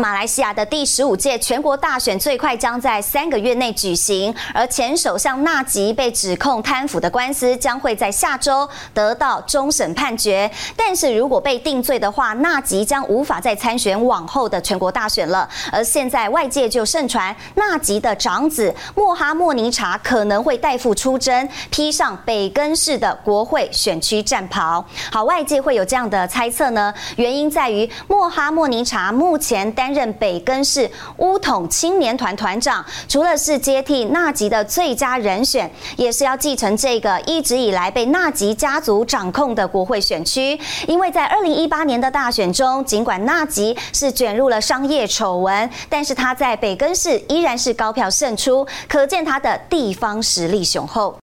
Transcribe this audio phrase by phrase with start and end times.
[0.00, 10.50] 马来西亚的第十五届全国大选最快将在三个月内举行，而前首相纳吉被指控贪腐的官司将会在下周得到终审判决。
[10.74, 15.46] 但是如果被定罪的话，纳吉将无法再参选往后的全国大选了。
[15.70, 24.82] 而现在外界就盛传，纳吉的长子莫哈莫尼查可能会代父出征，披上北根市的国会选区战袍。
[25.12, 26.94] 好，外界会有这样的猜测呢？
[27.16, 40.58] 原因在于莫哈莫尼查目前担任北根市乌统青年团团长，除了是接替纳吉的最佳人选，也是要继承这个一直以来被纳吉家族掌控的国会选区。
[40.86, 51.18] 因为在二零一八年的大选中，尽管纳吉是卷入了商业丑闻，但是他在北根市依然是高票胜出，可见他的地方实力雄厚。